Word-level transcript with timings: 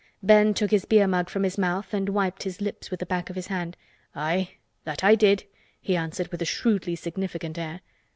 Ben 0.23 0.55
took 0.55 0.71
his 0.71 0.85
beer 0.85 1.05
mug 1.05 1.29
from 1.29 1.43
his 1.43 1.59
mouth 1.59 1.93
and 1.93 2.09
wiped 2.09 2.41
his 2.41 2.59
lips 2.59 2.89
with 2.89 3.01
the 3.01 3.05
back 3.05 3.29
of 3.29 3.35
his 3.35 3.45
hand. 3.49 3.77
"Aye, 4.15 4.55
that 4.83 5.03
I 5.03 5.13
did," 5.13 5.43
he 5.79 5.95
answered 5.95 6.29
with 6.29 6.41
a 6.41 6.45
shrewdly 6.45 6.95
significant 6.95 7.55
air. 7.59 7.81